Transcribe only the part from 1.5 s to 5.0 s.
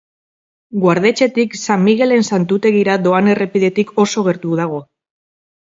San Migelen santutegira doan errepidetik oso gertu dago.